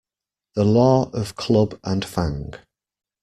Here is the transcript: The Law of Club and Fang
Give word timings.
The 0.55 0.63
Law 0.65 1.11
of 1.11 1.35
Club 1.35 1.79
and 1.83 2.03
Fang 2.03 2.55